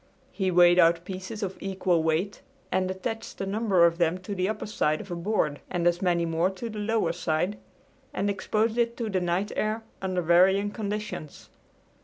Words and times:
He 0.31 0.49
weighed 0.49 0.79
out 0.79 1.05
pieces 1.05 1.43
of 1.43 1.55
equal 1.59 2.01
weight 2.01 2.41
and 2.71 2.89
attached 2.89 3.39
a 3.39 3.45
number 3.45 3.85
of 3.85 3.99
them 3.99 4.17
to 4.21 4.33
the 4.33 4.49
upper 4.49 4.65
side 4.65 4.99
of 4.99 5.11
a 5.11 5.15
board 5.15 5.61
and 5.69 5.85
as 5.85 6.01
many 6.01 6.25
more 6.25 6.49
to 6.49 6.71
the 6.71 6.79
lower 6.79 7.11
side, 7.13 7.59
and 8.11 8.27
exposed 8.27 8.79
it 8.79 8.97
to 8.97 9.11
the 9.11 9.21
night 9.21 9.51
air 9.55 9.83
under 10.01 10.23
varying 10.23 10.71
conditions. 10.71 11.49